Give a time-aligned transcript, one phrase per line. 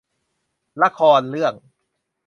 [0.81, 1.53] ละครเรื่อง